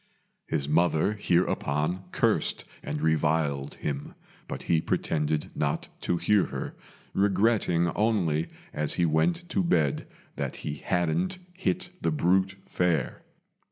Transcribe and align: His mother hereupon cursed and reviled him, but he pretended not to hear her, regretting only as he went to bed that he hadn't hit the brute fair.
His 0.47 0.67
mother 0.67 1.13
hereupon 1.13 2.05
cursed 2.11 2.63
and 2.81 3.03
reviled 3.03 3.75
him, 3.75 4.15
but 4.47 4.63
he 4.63 4.81
pretended 4.81 5.51
not 5.53 5.89
to 6.01 6.17
hear 6.17 6.45
her, 6.45 6.73
regretting 7.13 7.87
only 7.89 8.47
as 8.73 8.95
he 8.95 9.05
went 9.05 9.47
to 9.49 9.61
bed 9.63 10.07
that 10.37 10.55
he 10.65 10.77
hadn't 10.77 11.37
hit 11.55 11.91
the 12.01 12.09
brute 12.09 12.55
fair. 12.65 13.21